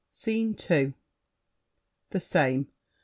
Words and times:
SCENE 0.09 0.55
II 0.71 0.93
The 2.09 2.19
same. 2.19 2.69